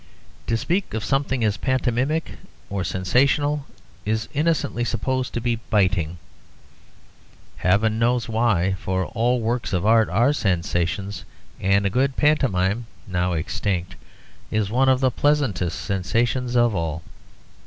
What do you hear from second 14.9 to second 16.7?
the pleasantest sensations